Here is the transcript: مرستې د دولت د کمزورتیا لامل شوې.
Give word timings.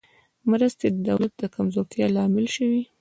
مرستې 0.51 0.87
د 0.91 0.95
دولت 1.09 1.31
د 1.37 1.43
کمزورتیا 1.55 2.05
لامل 2.15 2.45
شوې. 2.55 2.81